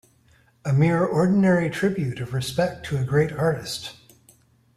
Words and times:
A 0.65 0.73
mere 0.73 1.05
ordinary 1.05 1.69
tribute 1.69 2.19
of 2.21 2.33
respect 2.33 2.83
to 2.87 2.97
a 2.97 3.03
great 3.03 3.31
artist. 3.33 3.93